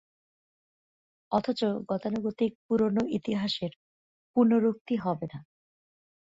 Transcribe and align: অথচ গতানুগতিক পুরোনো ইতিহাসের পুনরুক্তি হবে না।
অথচ 1.31 1.61
গতানুগতিক 1.89 2.51
পুরোনো 2.65 3.01
ইতিহাসের 3.09 3.71
পুনরুক্তি 4.35 4.95
হবে 4.97 5.25
না। 5.25 5.39